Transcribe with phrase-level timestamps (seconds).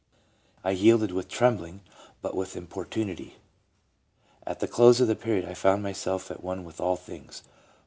[0.63, 1.81] I yielded with trembling,
[2.23, 3.33] but with im portunity.
[4.47, 7.43] At the close of the period I found myself at one with all things."